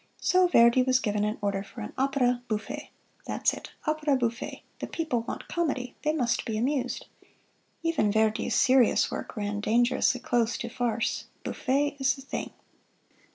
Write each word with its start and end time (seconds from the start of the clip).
So 0.19 0.47
Verdi 0.47 0.81
was 0.81 0.97
given 0.99 1.23
an 1.23 1.37
order 1.43 1.61
for 1.61 1.81
an 1.81 1.93
opera 1.95 2.41
bouffe. 2.49 2.89
That's 3.27 3.53
it! 3.53 3.69
Opera 3.85 4.17
bouffe! 4.17 4.63
the 4.79 4.87
people 4.87 5.19
want 5.21 5.47
comedy 5.47 5.93
they 6.01 6.11
must 6.11 6.43
be 6.43 6.57
amused. 6.57 7.05
Even 7.83 8.11
Verdi's 8.11 8.55
serious 8.55 9.11
work 9.11 9.37
ran 9.37 9.59
dangerously 9.59 10.19
close 10.19 10.57
to 10.57 10.69
farce 10.69 11.25
bouffe 11.43 11.95
is 12.01 12.15
the 12.15 12.23
thing! 12.23 12.49